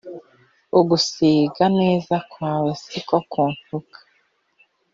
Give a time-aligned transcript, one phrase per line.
[0.79, 3.97] ugusiga neza kwawe si ko kuntuka